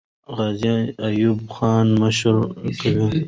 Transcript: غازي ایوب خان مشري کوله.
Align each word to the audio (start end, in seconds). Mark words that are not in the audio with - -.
غازي 0.35 0.73
ایوب 1.07 1.39
خان 1.55 1.87
مشري 2.01 2.43
کوله. 2.79 3.05